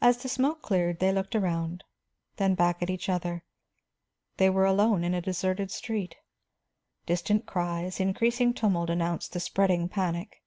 [0.00, 1.84] As the smoke cleared they looked around,
[2.38, 3.44] then back at each other.
[4.38, 6.16] They were alone in a deserted street.
[7.06, 10.42] Distant cries, increasing tumult, announced the spreading panic.